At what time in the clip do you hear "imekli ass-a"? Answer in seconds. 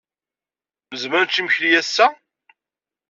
1.39-2.07